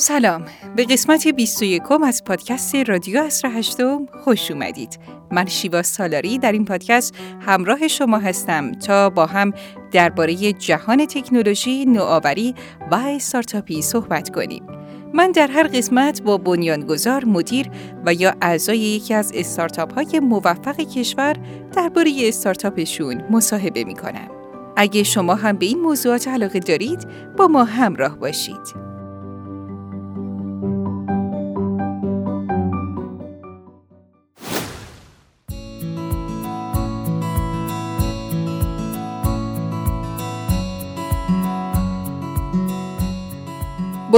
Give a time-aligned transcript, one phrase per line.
[0.00, 0.44] سلام
[0.76, 4.98] به قسمت 21 از پادکست رادیو اصر هشتم خوش اومدید
[5.30, 9.52] من شیوا سالاری در این پادکست همراه شما هستم تا با هم
[9.92, 12.54] درباره جهان تکنولوژی، نوآوری
[12.90, 14.66] و استارتاپی صحبت کنیم
[15.14, 17.70] من در هر قسمت با بنیانگذار، مدیر
[18.06, 21.36] و یا اعضای یکی از استارتاپ های موفق کشور
[21.72, 24.28] درباره استارتاپشون مصاحبه می کنم.
[24.76, 28.88] اگه شما هم به این موضوعات علاقه دارید با ما همراه باشید.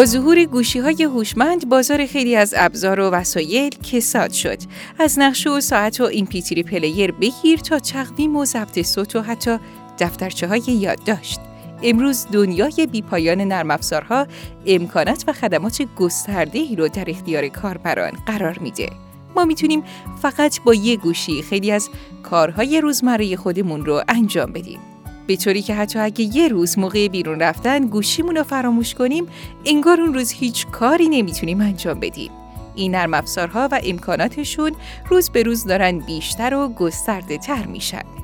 [0.04, 4.58] ظهور گوشی های هوشمند بازار خیلی از ابزار و وسایل کساد شد
[4.98, 9.22] از نقشه و ساعت و این پیتری پلیر بگیر تا تقویم و ضبط صوت و
[9.22, 9.58] حتی
[9.98, 11.40] دفترچه های یادداشت
[11.82, 14.26] امروز دنیای بیپایان نرم افزارها
[14.66, 18.90] امکانات و خدمات گسترده‌ای رو در اختیار کاربران قرار میده.
[19.36, 19.82] ما می‌تونیم
[20.22, 21.88] فقط با یه گوشی خیلی از
[22.22, 24.89] کارهای روزمره خودمون رو انجام بدیم.
[25.30, 29.26] به طوری که حتی اگه یه روز موقع بیرون رفتن گوشیمون رو فراموش کنیم
[29.64, 32.30] انگار اون روز هیچ کاری نمی‌تونیم انجام بدیم.
[32.74, 34.72] این نرم افزارها و امکاناتشون
[35.08, 38.19] روز به روز دارن بیشتر و گسترده تر میشن.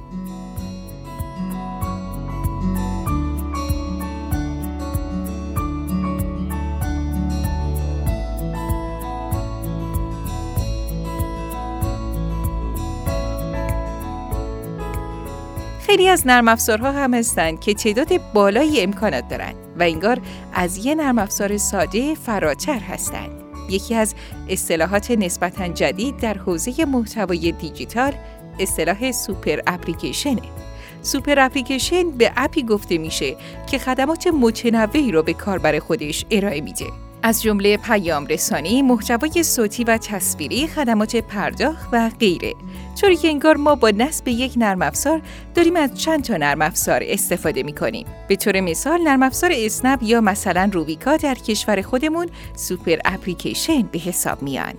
[15.96, 20.20] خیلی از نرم افزارها هم هستند که تعداد بالایی امکانات دارند و انگار
[20.54, 23.30] از یه نرم افزار ساده فراتر هستند.
[23.70, 24.14] یکی از
[24.48, 28.12] اصطلاحات نسبتا جدید در حوزه محتوای دیجیتال
[28.58, 30.42] اصطلاح super application ه.
[31.02, 36.86] super application به اپی گفته میشه که خدمات متنوعی رو به کاربر خودش ارائه میده.
[37.26, 42.54] از جمله پیام رسانی، محتوای صوتی و تصویری، خدمات پرداخت و غیره.
[43.00, 45.22] طوری که انگار ما با نصب یک نرم افزار
[45.54, 48.06] داریم از چند تا نرم افزار استفاده می کنیم.
[48.28, 53.98] به طور مثال نرم افزار اسنپ یا مثلا روبیکا در کشور خودمون سوپر اپلیکیشن به
[53.98, 54.74] حساب میان.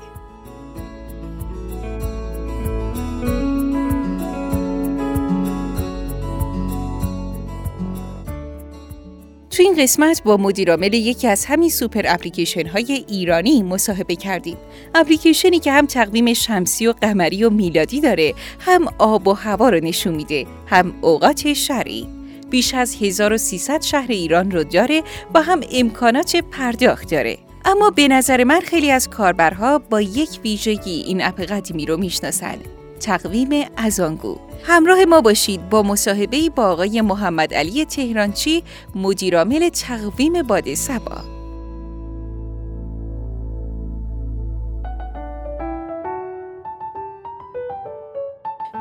[9.58, 14.58] تو این قسمت با مدیرعامل یکی از همین سوپر اپلیکیشن های ایرانی مصاحبه کردیم.
[14.96, 19.80] اپلیکیشنی که هم تقویم شمسی و قمری و میلادی داره، هم آب و هوا رو
[19.80, 22.08] نشون میده، هم اوقات شرعی.
[22.50, 25.04] بیش از 1300 شهر ایران رو داره
[25.34, 27.38] و هم امکانات پرداخت داره.
[27.66, 32.77] اما به نظر من خیلی از کاربرها با یک ویژگی این اپ قدیمی رو می‌شناسند.
[33.00, 38.64] تقویم ازانگو همراه ما باشید با مصاحبه با آقای محمد علی تهرانچی
[38.96, 41.38] مدیرعامل تقویم باد سبا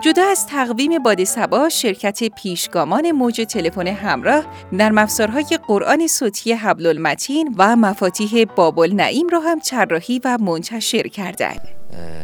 [0.01, 6.87] جدا از تقویم باد سبا، شرکت پیشگامان موج تلفن همراه نرم افزارهای قرآن صوتی حبل
[6.87, 11.76] المتین و مفاتیح بابل نعیم را هم طراحی و منتشر کردند.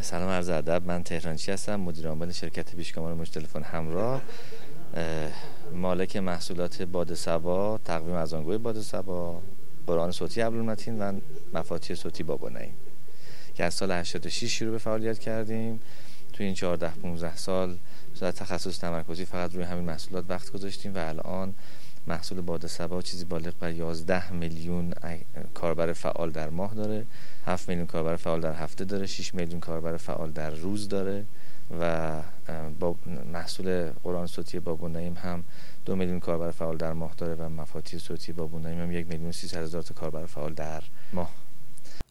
[0.03, 0.83] سلام عرض ادب.
[0.87, 4.23] من تهرانچی هستم؟ مدیر عامل شرکت پیشگامان مش تلفن همراه.
[5.75, 9.43] مالک محصولات باد سبا تقویم از آنگوی باد سبا
[9.87, 11.21] قرآن صوتی عبدالمتین و
[11.53, 12.75] مفاتیح صوتی بابا نعیم.
[13.55, 15.81] که از سال 86 شروع به فعالیت کردیم.
[16.33, 17.79] تو این 14 15 سال
[18.15, 21.55] صورت تخصص تمرکزی فقط روی همین محصولات وقت گذاشتیم و الان
[22.07, 24.95] محصول باد سبا چیزی بالغ بر 11 میلیون
[25.55, 27.07] کاربر فعال در ماه داره.
[27.47, 29.07] 7 میلیون کاربر فعال در هفته داره.
[29.07, 31.25] 6 میلیون کاربر فعال در روز داره.
[31.81, 32.23] و
[32.81, 32.95] با
[33.33, 35.45] محصول قرآن صوتی بابو نعیم هم
[35.85, 39.33] دو میلیون کاربر فعال در ماه داره و مفاتیح صوتی بابو نعیم هم یک میلیون
[39.33, 40.83] سی هزار تا کاربر فعال در
[41.13, 41.31] ماه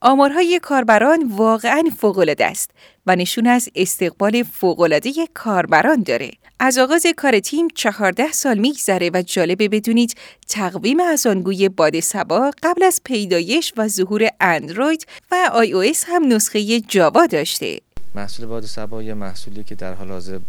[0.02, 2.72] آمارهای کاربران واقعا فوقالعاده است
[3.06, 6.32] و نشون از استقبال فوقالعاده کاربران داره.
[6.60, 10.16] از آغاز کار تیم چهارده سال میگذره و جالبه بدونید
[10.48, 16.06] تقویم از آنگوی باد سبا قبل از پیدایش و ظهور اندروید و آی او اس
[16.08, 17.80] هم نسخه جاوا داشته.
[18.16, 20.40] محصول باد سبا یه محصولی که در حال حاضر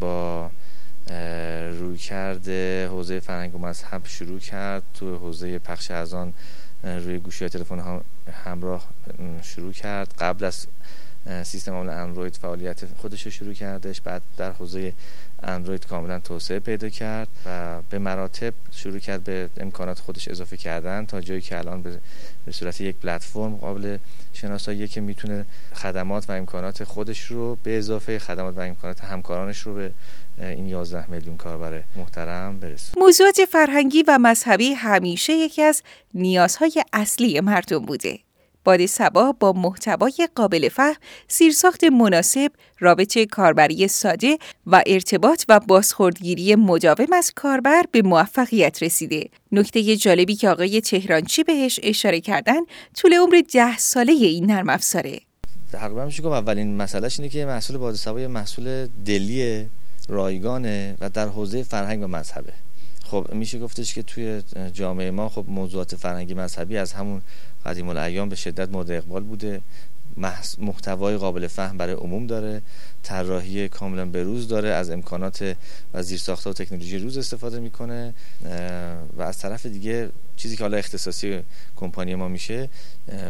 [0.00, 0.50] با
[1.80, 6.32] روی کرده حوزه فرهنگ و مذهب شروع کرد تو حوزه پخش از آن
[6.86, 8.00] روی گوشی تلفن
[8.44, 8.88] همراه
[9.42, 10.14] شروع کرد.
[10.18, 10.66] قبل از
[11.42, 14.00] سیستم عامل اندروید فعالیت خودش رو شروع کردش.
[14.00, 14.92] بعد در حوزه
[15.42, 21.06] اندروید کاملا توسعه پیدا کرد و به مراتب شروع کرد به امکانات خودش اضافه کردن
[21.06, 21.82] تا جایی که الان
[22.46, 23.98] به صورت یک پلتفرم قابل
[24.32, 29.74] شناسایی که می‌تونه خدمات و امکانات خودش رو به اضافه خدمات و امکانات همکارانش رو
[29.74, 29.92] به
[30.38, 33.04] این 11 میلیون کاربر محترم برسونه.
[33.04, 35.82] موضوعات فرهنگی و مذهبی همیشه یکی از
[36.14, 38.25] نیازهای اصلی مردم بوده.
[38.66, 40.94] باد سبا با محتوای قابل فهم،
[41.28, 49.28] سیرساخت مناسب، رابطه کاربری ساده و ارتباط و بازخوردگیری مداوم از کاربر به موفقیت رسیده.
[49.52, 52.60] نکته جالبی که آقای تهرانچی بهش اشاره کردن
[52.94, 55.20] طول عمر ده ساله این نرم افزاره.
[55.72, 59.66] تقریبا میشه گفت اولین مسئلهش اینه که محصول باد سبا یه محصول دلی
[60.08, 62.52] رایگانه و در حوزه فرهنگ و مذهبه.
[63.06, 64.42] خب میشه گفتش که توی
[64.72, 67.22] جامعه ما خب موضوعات فرهنگی مذهبی از همون
[67.66, 69.60] قدیم الایام به شدت مورد اقبال بوده.
[70.58, 72.62] محتوای قابل فهم برای عموم داره.
[73.02, 74.68] طراحی کاملا به روز داره.
[74.68, 75.56] از امکانات
[75.94, 78.14] و زیرساختها و تکنولوژی روز استفاده می‌کنه.
[79.16, 81.40] و از طرف دیگه چیزی که حالا اختصاصی
[81.76, 82.68] کمپانی ما میشه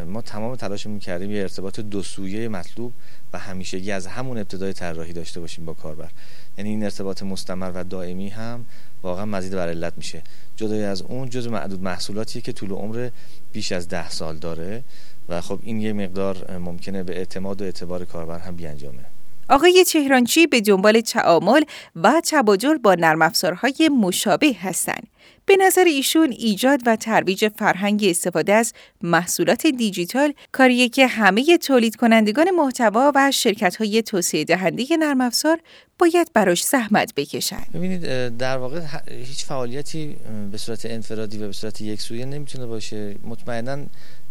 [0.07, 2.93] ما تمام تلاشمون کردیم یه ارتباط دو سویه مطلوب
[3.33, 6.09] و همیشگی از همون ابتدای طراحی داشته باشیم با کاربر.
[6.57, 8.65] یعنی این ارتباط مستمر و دائمی هم
[9.03, 10.21] واقعا مزید بر علت میشه.
[10.55, 13.09] جدای از اون جز معدود محصولاتیه که طول عمر
[13.53, 14.83] بیش از ده سال داره.
[15.29, 19.05] و خب این یه مقدار ممکنه به اعتماد و اعتبار کاربر هم بیانجامه
[19.49, 21.61] آقای چهرانچی به دنبال تعامل
[21.95, 25.07] و تبادل با نرم افزارهای مشابه هستند.
[25.45, 31.95] به نظر ایشون ایجاد و ترویج فرهنگ استفاده از محصولات دیجیتال کاریه که همه تولید
[31.95, 35.59] کنندگان محتوا و شرکت های توسعه دهنده نرم افزار
[35.99, 37.63] باید براش زحمت بکشن.
[37.73, 38.81] ببینید در واقع
[39.11, 40.15] هیچ فعالیتی
[40.51, 43.15] به صورت انفرادی و به صورت یک سویه نمی‌تونه باشه.
[43.23, 43.85] مطمئنا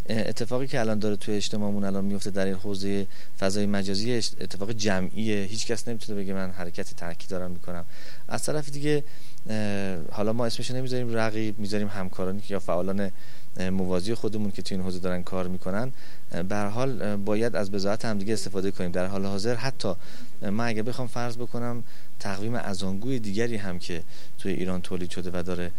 [0.09, 3.07] اتفاقی که الان داره توی اجتماعمون الان میفته در این حوزه
[3.39, 7.85] فضای مجازی اتفاق جمعیه هیچ کس نمی‌تونه بگه من حرکت ترکی دارم می‌کنم.
[8.29, 9.05] از طرف دیگه
[10.13, 13.11] حالا ما اسمش نمی‌ذاریم رقیب می‌ذاریم همکارانی که یا فعالان
[13.61, 15.93] موازی خودمون که توی این حوزه دارن کار می‌کنن.
[16.49, 18.91] به حال باید از بضاعت همدیگه استفاده کنیم.
[18.91, 19.95] در حال حاضر حتی
[20.43, 21.85] من اگه بخوام فرض بکنم
[22.19, 24.03] تقویم ازانگوی دیگری هم که
[24.39, 25.71] توی ایران تولید شده و داره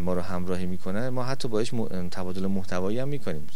[0.00, 1.68] ما رو همراهی می‌کنه ما حتی باش
[2.10, 3.46] تبادل محتوایی هم می‌کنیم.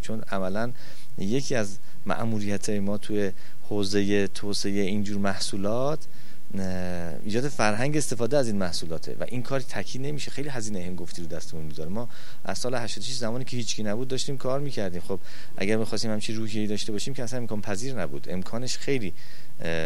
[0.00, 0.72] چون عملا
[1.18, 3.32] یکی از مأموریت ما توی
[3.68, 6.06] حوزه توسعه اینجور محصولات
[7.24, 10.30] ایجاد فرهنگ استفاده از این محصولاته و این کار تکی نمیشه.
[10.30, 11.90] خیلی هزینه هنگفتی رو دستمون می‌ذاره.
[11.90, 12.08] ما
[12.44, 15.00] از سال 86 زمانی که هیچکی نبود داشتیم کار می‌کردیم.
[15.00, 15.20] خب
[15.56, 18.26] اگر بخواستیم همچین روحیه‌ای داشته باشیم که اصلا امکان پذیر نبود.
[18.30, 19.12] امکانش خیلی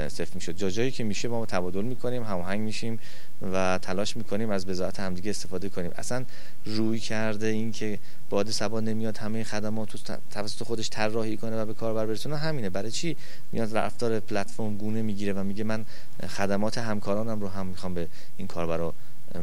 [0.09, 0.57] صفر می‌شد.
[0.57, 2.99] جا جایی که میشه ما تبادل می‌کنیم هماهنگ میشیم.
[3.43, 5.91] و تلاش می‌کنیم از بذات همدیگه استفاده کنیم.
[5.97, 6.25] اصلا
[6.65, 7.99] روی کرده این که
[8.31, 12.71] باد سبا نمیاد همه خدمات رو توسط خودش طراحی کنه و به کاربر برسونه همینه.
[12.71, 13.17] برای چی؟
[13.53, 15.85] میاد رفتار پلتفرم گونه می‌گیره و میگه من
[16.29, 18.93] خدمات همکارانم رو هم می‌خوام به این کاربر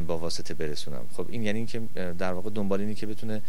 [0.06, 1.04] با واسطه برسونم.
[1.12, 1.82] خب این یعنی اینکه
[2.18, 3.42] در واقع دنبال اینی که بتونه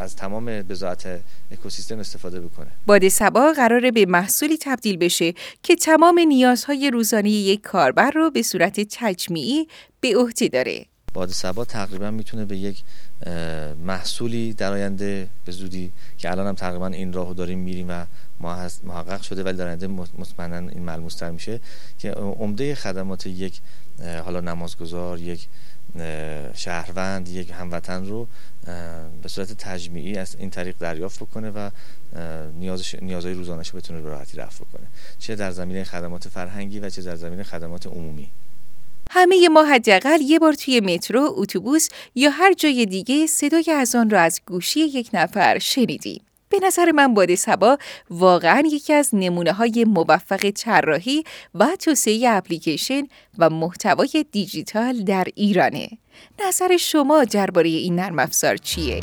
[0.00, 1.20] از تمام بذات
[1.50, 2.66] اکوسیستم استفاده بکنه.
[2.86, 8.42] باد سبا قراره به محصولی تبدیل بشه که تمام نیازهای روزانه یک کاربر رو به
[8.42, 9.68] صورت تجمیعی
[10.00, 10.86] به عهده داره.
[11.14, 12.82] باد سبا تقریبا می‌تونه به یک
[13.86, 18.04] محصولی در آینده به زودی که الان هم تقریبا این راهو داریم میریم و
[18.84, 19.86] محقق شده ولی در آینده
[20.18, 21.60] مطمئنا این ملموستر میشه
[21.98, 23.60] که عمده خدمات یک
[24.24, 25.48] حالا نمازگزار یک
[26.54, 28.28] شهروند یک هموطن رو
[29.22, 31.70] به صورت تجمیعی از این طریق دریافت بکنه و
[32.58, 34.86] نیازش نیازهای روزانش بتونه به راحتی رفع بکنه
[35.18, 38.30] چه در زمینه خدمات فرهنگی و چه در زمینه خدمات عمومی
[39.10, 44.10] همه ما حداقل یه بار توی مترو، اتوبوس یا هر جای دیگه صدای از آن
[44.10, 46.22] را از گوشی یک نفر شنیدیم.
[46.50, 47.78] به نظر من باد سبا
[48.10, 53.02] واقعا یکی از نمونه های موفق طراحی و توسعه اپلیکیشن
[53.38, 55.88] و محتوای دیجیتال در ایرانه.
[56.46, 59.00] نظر شما درباره این نرم افزار چیه؟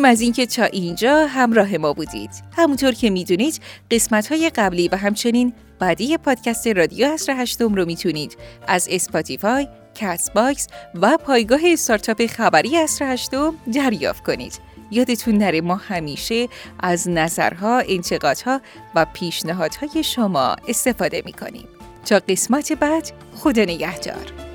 [0.00, 2.30] ممنونیم از اینکه تا اینجا همراه ما بودید.
[2.56, 3.60] همونطور که می‌دونید
[3.90, 8.36] قسمت های قبلی و همچنین بعدی پادکست رادیو عصر هشتم رو می‌تونید
[8.68, 14.60] از اسپاتیفای، کست باکس و پایگاه استارتاپ خبری عصر هشتم دریافت کنید.
[14.90, 16.48] یادتون نره ما همیشه
[16.80, 18.60] از نظرها، انتقادها
[18.94, 21.68] و پیشنهادهای شما استفاده می‌کنیم.
[22.06, 24.45] تا قسمت بعد خدا نگهدار.